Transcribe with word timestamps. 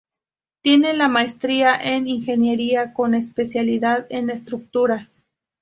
Tiene 0.63 0.93
la 0.93 1.09
maestría 1.09 1.75
en 1.75 2.07
ingeniería 2.07 2.91
con 2.91 3.13
especialidad 3.13 4.07
en 4.09 4.31
Estructuras. 4.31 5.27